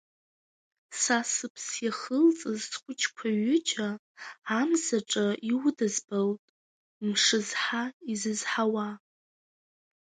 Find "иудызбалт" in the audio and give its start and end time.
5.51-6.43